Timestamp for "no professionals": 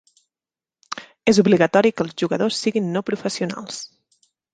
2.95-3.79